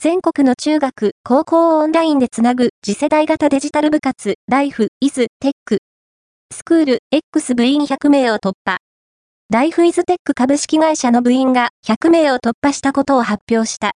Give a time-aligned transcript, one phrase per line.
[0.00, 5.80] 全国の中学、高校をオンラインでつなぐ次世代型デジタル部活、ライフ、イズ、テック。
[6.54, 8.76] スクール、X 部員100名を突破。
[9.50, 13.86] ライフイズテック株式会社の部員が100名を突破したことを発表した。